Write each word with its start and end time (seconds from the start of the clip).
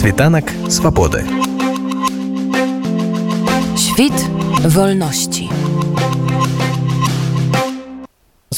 Світанак 0.00 0.48
свабоды. 0.68 1.28
Świt 3.76 4.16
wolności. 4.64 5.50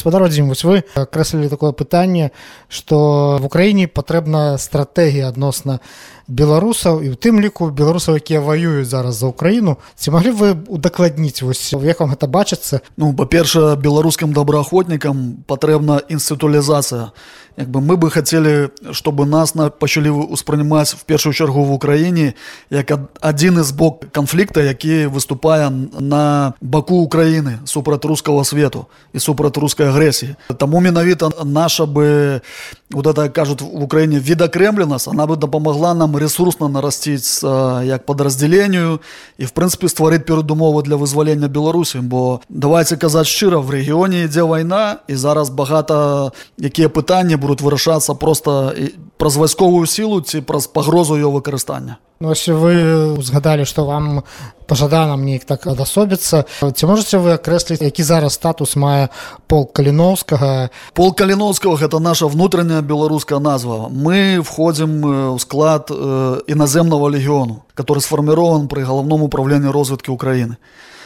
гаспадар 0.03 0.23
Вадзім 0.23 0.47
вось 0.51 0.63
вы 0.63 0.83
акрэслілі 0.99 1.47
такое 1.47 1.71
пытанне 1.71 2.31
што 2.67 3.39
в 3.39 3.45
Україніне 3.47 3.87
патрэбна 3.87 4.59
стратэгія 4.59 5.27
адносна 5.31 5.79
беларусаў 6.27 7.01
і 7.03 7.13
у 7.13 7.15
тым 7.15 7.39
ліку 7.43 7.69
беларусаў 7.69 8.15
якія 8.15 8.39
ваююць 8.39 8.87
зараз 8.87 9.15
за 9.19 9.27
Украіну. 9.27 9.77
Ці 9.95 10.11
маглі 10.11 10.31
вы 10.31 10.49
удакладніць 10.67 11.41
вось 11.43 11.73
як 11.73 11.99
вам 11.99 12.15
гэта 12.15 12.27
бачыцца? 12.27 12.81
Ну 12.97 13.13
па-першае 13.13 13.75
беларускім 13.75 14.33
добраахвотнікам 14.33 15.43
патрэбна 15.47 16.01
інстытуалізацыя 16.07 17.11
як 17.57 17.69
бы 17.69 17.81
мы 17.81 17.97
бы 17.97 18.09
хацелі 18.09 18.71
чтобы 18.91 19.25
нас 19.25 19.53
на 19.55 19.69
пачалі 19.69 20.09
ўспрымаць 20.09 20.97
в 20.97 21.05
першую 21.05 21.33
чаргу 21.33 21.63
в 21.63 21.71
Украіне 21.71 22.33
як 22.69 22.91
адзін 23.21 23.63
з 23.63 23.71
бок 23.71 24.09
канфлікта 24.11 24.61
які 24.61 25.07
выступае 25.07 25.69
на 25.99 26.53
баку 26.61 27.05
Украіны 27.05 27.59
супраць 27.65 28.05
рускага 28.05 28.43
свету 28.43 28.87
і 29.13 29.19
супраць 29.19 29.57
рускай 29.57 29.87
агрэсіі. 29.87 30.35
Таму 30.57 30.81
менавіта 30.81 31.29
наша 31.43 31.85
бы 31.85 32.41
вот 32.89 33.07
это 33.07 33.29
кажут 33.29 33.61
в 33.61 33.83
Украіне 33.83 34.19
відакрэмленасць 34.19 35.07
она 35.07 35.27
бы 35.27 35.37
дапамагла 35.37 35.93
нам 35.93 36.12
ресурсна 36.17 36.69
нарасціць 36.69 37.43
як 37.83 38.05
падраздзяленню 38.05 38.99
і 39.37 39.43
в 39.45 39.51
прынцыпе 39.51 39.89
стварыць 39.89 40.25
перадумовы 40.25 40.83
для 40.83 40.95
вызвалення 40.95 41.47
Беларусі 41.47 41.99
бо 41.99 42.41
давайте 42.49 42.97
казаць 42.97 43.27
шчыра 43.27 43.59
в 43.59 43.69
рэгіёне 43.69 44.25
ідзе 44.25 44.43
вайна 44.43 45.03
і 45.07 45.15
зараз 45.15 45.49
багата 45.49 46.31
якія 46.59 46.89
пытанні 46.89 47.35
будуць 47.35 47.61
вырашацца 47.61 48.15
просто 48.15 48.73
праз 49.17 49.37
вайсковую 49.37 49.87
сілу 49.87 50.21
ці 50.21 50.41
праз 50.41 50.67
пагрозу 50.67 51.15
ее 51.15 51.29
выкарыстання 51.31 51.97
Ну, 52.23 52.31
вы 52.31 53.19
узгадалі 53.19 53.65
што 53.67 53.83
вам 53.83 54.23
пажадана 54.63 55.17
мне 55.19 55.41
так 55.43 55.67
адасобіцца 55.67 56.45
ці 56.47 56.87
можете 56.87 57.19
вы 57.19 57.35
акрэсліць 57.35 57.83
які 57.83 58.03
зараз 58.07 58.39
статус 58.39 58.77
мае 58.79 59.11
пол 59.51 59.67
каліноўскага 59.67 60.71
пол 60.95 61.11
каліноўскага 61.11 61.83
гэта 61.83 61.99
наша 61.99 62.31
внутренняя 62.31 62.79
беларуская 62.79 63.43
назва. 63.43 63.91
Мы 63.91 64.39
входзім 64.39 65.35
ў 65.35 65.39
склад 65.43 65.91
э, 65.91 66.47
іназемного 66.47 67.11
легіёну 67.11 67.67
который 67.75 67.99
сфармірован 67.99 68.71
пры 68.71 68.87
галаўном 68.87 69.27
управленні 69.27 69.67
розвиткі 69.67 70.15
Украіны 70.15 70.55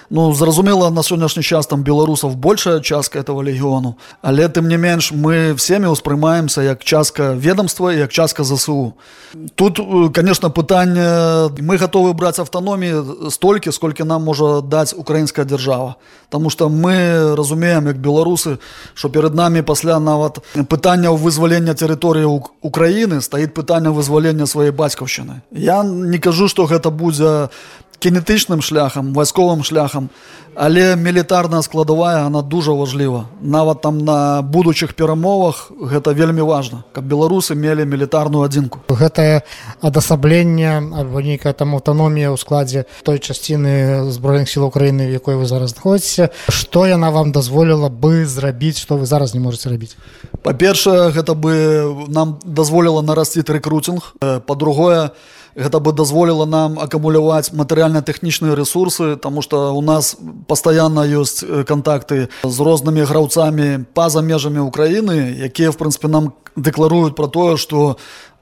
Ну 0.09 0.33
зразумела 0.33 0.89
на 0.89 1.03
сённяшні 1.03 1.43
час 1.43 1.67
там 1.67 1.83
беларусаў 1.83 2.35
большая 2.35 2.79
частка 2.79 3.19
этого 3.19 3.43
легіёну 3.43 3.95
але 4.21 4.47
тым 4.47 4.67
не 4.67 4.77
менш 4.77 5.11
мы 5.11 5.53
всеми 5.55 5.91
ўспрымаемся 5.91 6.61
як 6.63 6.83
частка 6.83 7.33
ведомства 7.33 7.91
як 7.91 8.11
частка 8.11 8.43
ЗСУ. 8.43 8.93
Тут 9.55 9.79
конечно 10.15 10.49
пытанне 10.49 11.51
мы 11.59 11.77
готовы 11.77 12.13
браць 12.13 12.39
аўтаноміі 12.39 13.29
столькі 13.31 13.71
сколькі 13.71 14.03
нам 14.03 14.23
можа 14.23 14.61
даць 14.61 14.93
украінская 14.97 15.45
держава 15.45 15.95
Таму 16.29 16.49
что 16.49 16.69
мы 16.69 17.35
разумеем 17.35 17.87
як 17.87 17.97
беларусы 17.97 18.59
что 18.95 19.09
перед 19.09 19.35
нами 19.35 19.61
пасля 19.61 19.99
нават 19.99 20.39
пытання 20.69 21.11
вызвалення 21.11 21.73
тэрыторыі 21.73 22.47
Украіны 22.61 23.21
стаіць 23.21 23.51
пытанне 23.51 23.89
вызвалення 23.89 24.45
сваёй 24.45 24.71
бацькаўшчыны. 24.71 25.41
Я 25.51 25.83
не 25.83 26.17
кажу 26.17 26.47
что 26.47 26.65
гэта 26.65 26.91
будзе 26.91 27.49
кінетычным 27.99 28.61
шляхам 28.61 29.13
вайсковым 29.13 29.63
шляхам 29.63 30.09
але 30.57 30.95
мілітарная 30.95 31.61
складавая 31.61 32.25
она 32.25 32.41
дужа 32.41 32.71
важліва 32.71 33.25
нават 33.41 33.81
там 33.81 33.97
на 33.97 34.41
будучых 34.41 34.93
перамовах 34.93 35.71
гэта 35.71 36.13
вельмі 36.13 36.41
важна 36.41 36.83
каб 36.93 37.05
беларусы 37.05 37.55
мелі 37.55 37.85
мілітарную 37.85 38.45
адзінку. 38.45 38.79
Гэтае 38.89 39.41
адасабленне 39.81 40.77
альбо 40.97 41.21
нейкая 41.21 41.53
там 41.53 41.73
аўтаномія 41.73 42.33
ў 42.33 42.37
складзе 42.37 42.85
той 43.03 43.19
часціны 43.19 44.09
збройных 44.09 44.49
сіл 44.49 44.65
Украіны 44.65 45.09
в 45.09 45.13
якой 45.13 45.35
вы 45.35 45.45
зараз 45.45 45.73
знаходзіце 45.73 46.29
што 46.49 46.85
яна 46.85 47.09
вам 47.09 47.31
дазволіла 47.31 47.89
бы 47.89 48.25
зрабіць 48.25 48.81
што 48.81 48.97
вы 48.97 49.05
зараз 49.05 49.33
не 49.33 49.39
можете 49.39 49.69
рабіць? 49.69 49.97
Па-першае 50.41 51.09
гэта 51.13 51.33
бы 51.33 51.53
нам 52.09 52.37
дазволіла 52.45 53.01
нарасціць 53.01 53.49
рэкруцінг 53.49 54.17
па-другое 54.45 55.13
гэта 55.57 55.81
бы 55.81 55.91
дазволіла 55.91 56.45
нам 56.45 56.77
акумуляваць 56.79 57.51
матэрыяльна-тэхнічныя 57.51 58.55
ресурсы 58.55 59.17
тому 59.17 59.41
что 59.41 59.73
у 59.73 59.81
нас 59.81 60.15
пастаянна 60.47 61.03
ёсць 61.09 61.41
контакты 61.65 62.29
з 62.43 62.57
рознымі 62.61 63.09
граўцамі 63.09 63.89
па-за 63.97 64.21
межамі 64.21 64.61
Украіны 64.61 65.33
якія 65.49 65.73
в 65.73 65.77
прынпе 65.81 66.07
нам 66.07 66.33
дэкларуюць 66.55 67.17
про 67.17 67.27
тое 67.27 67.57
что 67.57 67.97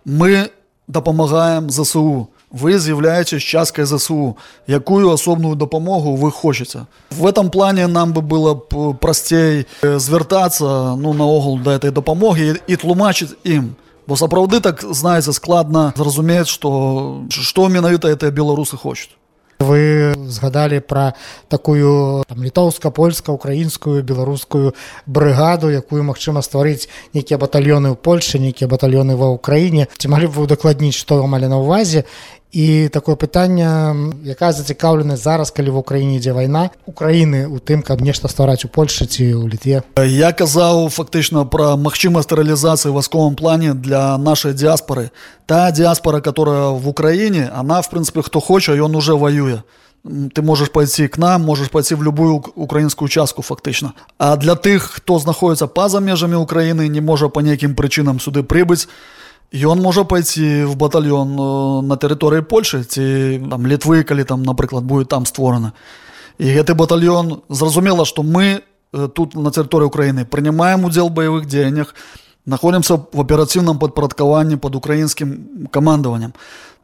мы 0.05 0.51
дапамагаем 0.87 1.69
ЗСУ. 1.69 2.29
Вы 2.51 2.77
з'яўляецесь 2.79 3.43
часткай 3.43 3.85
ЗСУ. 3.85 4.37
Якую 4.67 5.11
асобную 5.11 5.55
дапамогу 5.55 6.15
вы 6.15 6.31
хочаце 6.31 6.85
в 7.09 7.25
этом 7.25 7.49
плане 7.49 7.87
нам 7.87 8.13
бы 8.13 8.21
было 8.21 8.53
б 8.53 8.93
прасцей 8.93 9.67
звяртацца 9.81 10.95
ну 10.95 11.13
наогул 11.13 11.59
да 11.59 11.75
этой 11.75 11.91
дапамогі 11.91 12.55
і 12.67 12.75
тлумачыць 12.75 13.35
ім 13.43 13.75
бо 14.07 14.15
сапраўды 14.15 14.61
так 14.61 14.81
знаеце 14.81 15.33
складна 15.33 15.93
зразумець 15.97 16.47
што 16.47 17.25
што 17.29 17.69
менавіта 17.69 18.09
это 18.09 18.31
беларусы 18.31 18.77
хочуць. 18.77 19.13
Вы 19.59 20.11
згадалі 20.27 20.83
пра 20.83 21.15
такую 21.47 22.23
літоўска-польска 22.27 23.31
украінскую 23.31 24.03
беларускую 24.03 24.75
брыгаду 25.07 25.71
якую 25.71 26.03
магчыма 26.03 26.43
стварыць 26.43 26.91
нейкія 27.15 27.39
батальёны 27.39 27.95
ў 27.95 27.97
польльше 27.97 28.35
нейкія 28.35 28.67
батальёны 28.67 29.15
ва 29.15 29.31
ўкраіне 29.39 29.87
ці 29.95 30.11
маглі 30.11 30.27
б 30.27 30.35
вы 30.35 30.43
удакладніць 30.43 30.99
што 30.99 31.23
вам 31.23 31.39
малі 31.39 31.47
на 31.47 31.63
ўвазе 31.63 32.03
і 32.55 32.87
такое 32.87 33.19
пытанне 33.19 33.67
якая 34.23 34.55
зацікаўленая 34.55 35.19
зараз 35.19 35.51
калі 35.51 35.75
в 35.75 35.77
Україніне 35.83 36.23
ідзе 36.23 36.31
вайна 36.31 36.71
Украіны 36.87 37.51
у 37.51 37.59
тым 37.59 37.83
каб 37.83 37.99
нешта 37.99 38.31
ствараць 38.31 38.63
у 38.63 38.71
Польше 38.71 39.03
ці 39.03 39.27
ў 39.35 39.51
літве. 39.51 39.83
Я 39.99 40.31
казаў 40.31 40.87
фактычна 40.87 41.43
пра 41.43 41.75
магчымасць 41.75 42.31
рэалізацыі 42.31 42.95
васковым 42.95 43.35
плане 43.35 43.75
для 43.75 44.15
нашай 44.15 44.55
дыаспоры 44.55 45.11
та 45.45 45.67
дыаспора 45.75 46.23
которая 46.23 46.71
в 46.71 46.87
Украіне 46.87 47.51
она 47.51 47.83
в 47.83 47.91
прынцыпе 47.91 48.23
хто 48.23 48.39
хоча 48.39 48.71
ён 48.71 48.95
уже 48.95 49.19
воюе. 49.19 49.67
Ты 50.05 50.41
можешь 50.41 50.71
пойти 50.71 51.09
к 51.11 51.17
нам 51.17 51.43
можешь 51.43 51.67
пойти 51.67 51.95
в 51.95 52.03
любую 52.03 52.39
украінскую 52.55 53.09
частку 53.09 53.41
фактычна 53.43 53.91
а 54.17 54.37
для 54.39 54.55
тых 54.55 55.03
хто 55.03 55.19
знаходіцца 55.19 55.67
па-за 55.67 55.99
межамі 55.99 56.39
Украіны 56.39 56.87
не 56.87 57.01
можа 57.01 57.27
по 57.27 57.43
нейкім 57.43 57.75
прычынам 57.75 58.23
сюды 58.23 58.47
прыбыць 58.47 58.87
Ён 59.53 59.81
можа 59.81 60.03
пайці 60.03 60.65
в 60.65 60.75
батальён 60.75 61.35
на 61.85 61.95
тэрыторыі 61.95 62.41
Польшы 62.41 62.83
ці 62.83 63.39
там 63.49 63.67
літвы, 63.67 64.03
калі 64.03 64.23
там 64.23 64.43
напрыклад 64.43 64.83
будет 64.83 65.09
там 65.09 65.25
створана. 65.25 65.73
І 66.37 66.49
гэты 66.49 66.73
батальён 66.73 67.41
зразумела, 67.49 68.05
што 68.05 68.23
мы 68.23 68.61
тут 68.91 69.35
на 69.35 69.51
тэрыторыі 69.51 69.87
Украіны 69.87 70.25
прынимаем 70.25 70.85
удзел 70.85 71.09
баявых 71.09 71.45
дзеяннях, 71.45 71.95
находимся 72.45 72.95
в 72.95 73.21
аперацыйным 73.21 73.79
падпарадкаванні 73.79 74.57
под 74.57 74.75
украінскім 74.75 75.69
камандаваннем. 75.71 76.33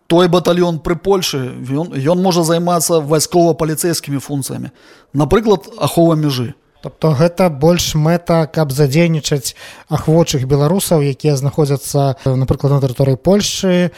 Той 0.07 0.27
батальён 0.27 0.79
пры 0.79 0.95
Польшы 0.95 1.51
ён, 1.71 1.95
ён 1.95 2.21
можа 2.21 2.43
займацца 2.43 2.99
вайскова-паліцэйскімі 2.99 4.19
функцыямі. 4.19 4.71
Напрыклад, 5.13 5.67
ахова 5.79 6.15
мяжы. 6.15 6.53
Тобто 6.81 7.13
гэта 7.13 7.49
больш 7.49 7.93
мэта 7.93 8.49
каб 8.49 8.71
задзейнічаць 8.73 9.53
ахвочых 9.89 10.49
беларусаў 10.49 11.05
якія 11.05 11.37
знаходзяцца 11.37 12.17
напрыклад 12.25 12.73
на 12.77 12.81
тэрыторыі 12.81 13.21
Польшы 13.21 13.91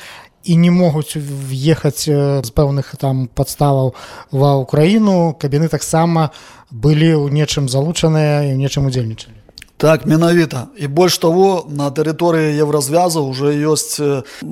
і 0.44 0.56
не 0.60 0.72
могуць 0.72 1.16
в'ехаць 1.16 2.04
з 2.08 2.50
пэўных 2.52 2.96
там 3.00 3.28
падставаў 3.32 3.96
ва 4.32 4.52
ўкраіну 4.60 5.36
каб 5.40 5.56
яны 5.56 5.72
таксама 5.72 6.36
былі 6.72 7.16
ў 7.16 7.32
нечым 7.32 7.72
залучаныя 7.72 8.52
і 8.52 8.60
нечым 8.60 8.92
удзельнічалі 8.92 9.43
Так 9.84 10.06
менавіта. 10.06 10.68
І 10.80 10.88
больш 10.88 11.18
того 11.20 11.68
на 11.68 11.92
тэрыторыі 11.92 12.56
еўразвяза 12.56 13.20
уже 13.20 13.52
ёсць 13.52 14.00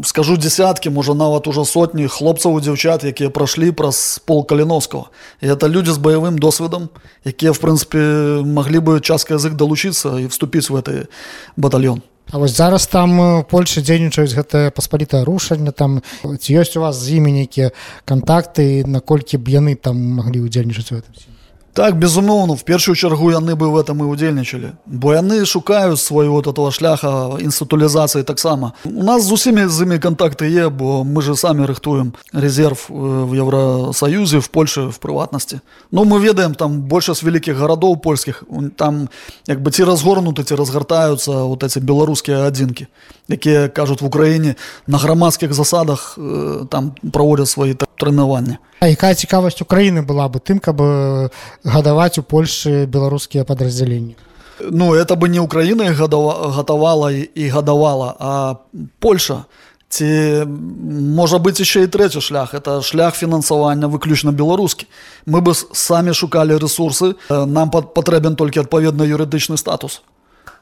скажу 0.03 0.35
десяткі 0.35 0.91
можа 0.91 1.15
нават 1.15 1.47
ужо 1.47 1.63
сотні 1.63 2.11
хлопцаў 2.11 2.59
і 2.59 2.63
дзяўчат 2.67 3.07
якія 3.07 3.31
прайшлі 3.31 3.71
праз 3.71 4.19
пол 4.27 4.43
каліновского. 4.43 5.07
І 5.39 5.55
это 5.55 5.71
людзі 5.71 5.95
з 5.95 6.03
баявым 6.03 6.35
досведам 6.35 6.91
якія 7.23 7.55
в 7.55 7.63
прынцыпе 7.63 8.43
маглі 8.43 8.83
бы 8.83 8.99
частка 8.99 9.39
язык 9.39 9.55
далучыцца 9.55 10.19
і 10.19 10.27
вступіць 10.27 10.67
в 10.67 10.75
гэты 10.75 11.07
батальон 11.55 12.03
А 12.31 12.37
вось 12.37 12.51
зараз 12.51 12.87
там 12.91 13.43
Польша 13.47 13.79
дзейнічаюць 13.79 14.35
гэтае 14.35 14.75
паспалітае 14.75 15.23
рушанне 15.23 15.71
там 15.71 16.03
ці 16.27 16.59
ёсць 16.59 16.75
у 16.75 16.83
вас 16.83 16.99
з 16.99 17.23
імі 17.23 17.31
нейкія 17.31 17.71
кантакты 18.03 18.83
наколькі 18.83 19.39
б 19.39 19.47
яны 19.47 19.79
там 19.79 19.95
маглі 19.95 20.43
ўдзельнічаць 20.43 20.91
у 20.91 20.99
гэтым 20.99 21.30
Так 21.73 21.97
безумоўно 21.97 22.55
в 22.55 22.63
першую 22.63 22.95
чаргу 22.95 23.31
яны 23.31 23.55
бы 23.55 23.71
в 23.71 23.77
этом 23.79 24.03
і 24.03 24.11
удзельнічалі 24.11 24.71
бо 24.85 25.13
яны 25.13 25.45
шукаюць 25.45 26.01
свайго 26.01 26.41
вот 26.41 26.47
этого 26.47 26.71
шляха 26.71 27.37
інстытулізацыі 27.39 28.23
таксама. 28.23 28.73
У 28.85 29.03
нас 29.03 29.23
з 29.23 29.31
усімі 29.31 29.67
з 29.67 29.81
імі 29.81 29.99
контакты 29.99 30.49
є 30.49 30.69
бо 30.69 31.03
мы 31.03 31.21
же 31.21 31.35
самі 31.35 31.65
рыхтуем 31.65 32.11
резерв 32.33 32.87
в 32.89 33.33
Евросоюзе 33.33 34.39
в 34.39 34.47
Польше 34.47 34.81
в 34.81 34.97
прыватнасці. 34.97 35.59
Ну 35.91 36.03
мы 36.03 36.19
ведаем 36.19 36.55
там 36.55 36.81
большасць 36.81 37.23
вялікіх 37.23 37.55
гарадоў 37.55 37.97
польскіх 37.97 38.43
там 38.75 39.09
як 39.47 39.61
бы 39.61 39.71
ці 39.71 39.83
разгорнуты 39.83 40.43
ці 40.43 40.55
разгартаюцца 40.55 41.31
вот 41.47 41.63
эти 41.63 41.79
беларускія 41.79 42.47
адзінкі 42.47 42.87
якія 43.29 43.67
кажуць 43.69 44.01
в 44.01 44.05
Украіне 44.05 44.55
на 44.87 44.97
грамадскіх 44.97 45.53
засадах 45.53 46.17
там 46.69 46.91
праводзяць 47.11 47.49
свае 47.49 47.73
тр- 47.73 47.87
трэнаванні 48.01 48.57
А 48.81 48.89
якая 48.89 49.13
цікавасць 49.13 49.61
Украіны 49.61 50.01
была 50.01 50.25
бы 50.25 50.41
тым, 50.41 50.57
каб 50.57 50.81
э, 50.81 51.29
гадаваць 51.61 52.17
у 52.17 52.25
Польшы 52.25 52.89
беларускія 52.89 53.45
падраздзяленні? 53.45 54.17
Ну 54.73 54.95
это 54.97 55.13
бы 55.15 55.29
не 55.29 55.39
Украіна 55.39 55.93
гатавала 55.93 57.11
і, 57.13 57.49
гадавала 57.49 58.15
а 58.19 58.55
Польша. 58.99 59.45
Ці 59.89 60.07
можа 61.13 61.37
быць 61.37 61.61
яшчэ 61.61 61.85
і 61.85 61.91
трэці 61.93 62.21
шлях. 62.25 62.55
Это 62.57 62.81
шлях 62.81 63.13
фінансавання 63.13 63.85
выключна 63.85 64.31
беларускі 64.33 64.89
мы 65.27 65.45
бы 65.45 65.53
самі 65.53 66.13
шукалі 66.17 66.57
ресурсы. 66.57 67.13
Э, 67.29 67.45
нам 67.45 67.69
пат- 67.69 67.93
патрэбен 67.93 68.35
толькі 68.35 68.65
адпаведны 68.65 69.05
юрыдычны 69.05 69.57
статус. 69.57 70.01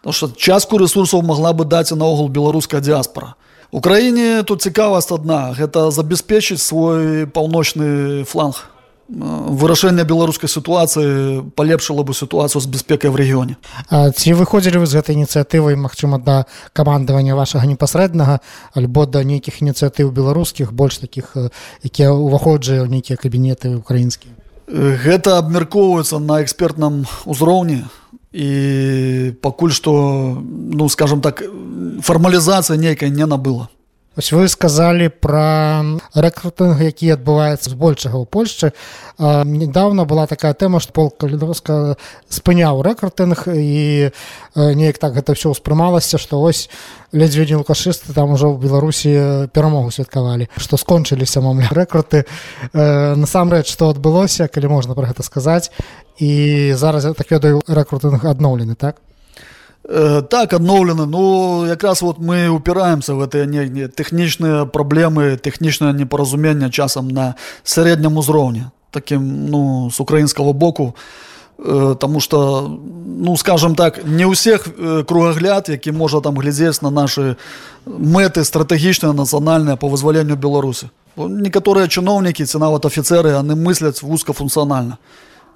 Потому 0.03 0.13
что 0.13 0.27
частку 0.35 0.77
ресурсаў 0.77 1.21
могла 1.21 1.53
бы 1.53 1.63
даць 1.63 1.91
і 1.91 1.95
наогул 1.95 2.27
беларуская 2.27 2.81
дыаспора 2.81 3.39
Украіне 3.71 4.43
тут 4.43 4.61
цікавасць 4.61 5.11
адна. 5.13 5.53
Гэта 5.53 5.91
забяспечыць 5.93 6.61
свой 6.61 7.29
паўночны 7.29 8.25
фланг. 8.25 8.65
Вырашэнне 9.09 10.05
беларускай 10.05 10.49
сітуацыі 10.49 11.49
палепшыла 11.57 12.05
бы 12.05 12.13
сітуацыю 12.13 12.61
з 12.61 12.69
бяспекай 12.69 13.09
в 13.09 13.17
рэгіёне. 13.17 13.57
Ці 13.89 14.29
выходзілі 14.37 14.81
вы 14.81 14.85
з 14.85 15.01
гэтай 15.01 15.17
ініцыятывай 15.17 15.73
магчыма 15.73 16.21
да 16.21 16.45
камандавання 16.73 17.33
вашага 17.33 17.65
непасрэднага 17.65 18.37
альбо 18.77 19.05
да 19.09 19.25
нейкіх 19.25 19.65
ініцыятыў 19.65 20.13
беларускіх 20.13 20.73
больш 20.73 21.01
такіх 21.01 21.33
якія 21.81 22.13
ўваходжыя 22.13 22.85
ў 22.85 22.89
нейкія 22.89 23.17
кабінеты 23.17 23.81
украінскія? 23.81 24.33
Гэта 24.69 25.41
абмяркоўваецца 25.41 26.21
на 26.21 26.45
экспертным 26.45 27.09
узроўні. 27.25 27.89
І 28.29 29.33
пакуль 29.41 29.73
што 29.73 30.37
ну 30.45 30.85
скажем 30.85 31.21
так 31.21 31.41
фармалізацыя 32.01 32.77
нейкай 32.77 33.09
не 33.09 33.25
набыла. 33.25 33.69
Вось 34.19 34.33
вы 34.35 34.49
сказалі 34.51 35.07
пра 35.07 35.79
рэкрутынг 36.11 36.81
які 36.83 37.13
адбываецца 37.15 37.71
збольшага 37.71 38.19
ў 38.19 38.27
Польшчы 38.27 38.75
недавно 39.15 40.03
была 40.03 40.27
такая 40.27 40.51
тэма 40.51 40.81
што 40.83 40.91
пол 40.91 41.07
калідоска 41.07 41.95
спыняў 42.27 42.83
рэкрутынг 42.83 43.47
і 43.47 44.11
неяк 44.59 44.99
так 44.99 45.15
гэта 45.15 45.39
ўсё 45.39 45.55
ўспрымалася 45.55 46.19
што 46.19 46.43
ось 46.43 46.67
ледзьве 47.15 47.47
не 47.47 47.63
лукашысты 47.63 48.11
там 48.11 48.35
ужо 48.35 48.51
ў 48.51 48.59
беларусі 48.59 49.47
перамогу 49.55 49.87
святкавалі 49.87 50.51
што 50.59 50.75
скончыліся 50.75 51.39
мамля 51.39 51.71
рэкруты 51.71 52.27
насамрэч 52.75 53.71
што 53.71 53.93
адбылося 53.95 54.51
калі 54.51 54.67
можна 54.67 54.99
пра 54.99 55.15
гэта 55.15 55.23
сказаць 55.23 55.71
і 56.19 56.73
зараз 56.75 57.07
я 57.07 57.15
так 57.15 57.31
ведаю 57.31 57.63
рэкрутынг 57.63 58.25
адноўлены 58.27 58.75
так 58.75 58.99
так 59.83 60.53
адноўлены 60.53 61.05
ну 61.05 61.65
якраз 61.65 62.01
вот 62.01 62.19
мы 62.19 62.49
упіраемся 62.49 63.13
в 63.13 63.23
гэтыя 63.23 63.45
не, 63.45 63.69
не 63.69 63.87
тэхнічныя 63.87 64.65
праблемы 64.65 65.37
тэхнічнае 65.37 65.93
непаразуменне 65.93 66.69
часам 66.69 67.07
на 67.07 67.35
сярэднім 67.63 68.17
узроўні 68.17 68.69
таким 68.91 69.49
ну 69.49 69.89
з 69.91 69.99
украінскага 69.99 70.53
боку 70.53 70.95
э, 71.57 71.95
Таму 71.99 72.19
что 72.19 72.67
ну 73.05 73.37
скажем 73.37 73.75
так 73.75 74.05
не 74.05 74.25
ўсіх 74.25 74.67
э, 74.67 75.03
кругагляд 75.07 75.69
які 75.69 75.91
можа 75.91 76.21
там 76.21 76.35
глядзець 76.35 76.81
на 76.81 76.89
наши 76.89 77.37
мэты 77.87 78.43
стратэгічныя 78.43 79.13
нацыянальныя 79.13 79.75
по 79.75 79.87
вызваленню 79.87 80.35
беларусы 80.35 80.91
некаторыя 81.15 81.87
чыноўнікі 81.87 82.45
ці 82.45 82.57
нават 82.59 82.85
афіцеры 82.85 83.31
яны 83.31 83.55
мысляць 83.55 84.03
вузкафункцыянальна 84.03 84.99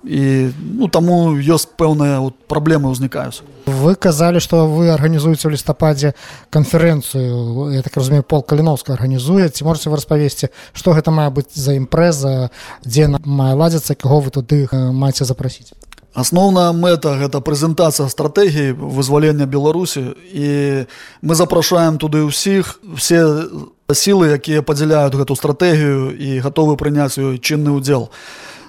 і 0.04 0.52
ну 0.60 0.88
таму 0.88 1.36
ёсць 1.40 1.68
пэўныя 1.68 2.20
вот, 2.20 2.36
праблемы 2.48 2.92
ўзнікаюць 2.92 3.42
вы 3.66 3.96
казалі 3.96 4.40
што 4.44 4.68
вы 4.68 4.92
арганізуеце 4.92 5.48
ў 5.48 5.56
лістападзе 5.56 6.14
канферэнцыю. 6.52 7.72
Я 7.72 7.82
так 7.82 7.96
разумею 7.96 8.24
пол 8.24 8.44
каліновска 8.44 8.94
арганізуе. 8.94 9.50
Ці 9.50 9.64
можете 9.64 9.90
вы 9.90 9.96
распавесці 10.00 10.52
што 10.74 10.94
гэта 10.94 11.12
мае 11.12 11.30
быць 11.32 11.56
за 11.56 11.76
імпрэза 11.80 12.52
дзе 12.84 13.08
на 13.08 13.20
мае 13.24 13.56
ладзіцца 13.56 13.96
каго 13.96 14.20
вы 14.20 14.30
туды 14.32 14.68
э, 14.68 14.92
маеце 14.92 15.24
запрасіць? 15.24 15.72
Асноўная 16.14 16.70
мэта 16.78 17.18
гэта 17.18 17.42
прэзентацыя 17.42 18.06
стратэгіі 18.06 18.78
вызвалення 18.78 19.50
Беларусі. 19.50 20.14
І 20.30 20.86
мы 21.26 21.34
запрашаем 21.34 21.98
туды 21.98 22.22
ўсіх 22.22 22.78
все 22.94 23.50
сілы, 23.90 24.38
якія 24.38 24.62
падзяляюць 24.62 25.18
гэту 25.18 25.34
стратэгію 25.34 26.14
і 26.14 26.40
гатовы 26.46 26.78
прыняць 26.78 27.18
ёй 27.18 27.42
чынны 27.42 27.74
ўдзел. 27.74 28.14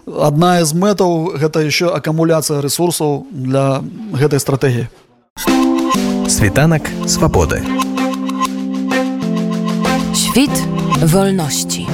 Адна 0.05 0.61
з 0.65 0.77
мэтаў 0.77 1.41
гэта 1.41 1.65
яшчэ 1.65 1.89
акумуляцыя 1.89 2.61
рэсурсаў 2.61 3.25
для 3.33 3.81
гэтай 4.13 4.41
стратэгіі. 4.41 4.87
Світанак 6.29 6.89
свабоды. 7.09 7.65
Świt 10.13 10.53
wolności. 11.01 11.89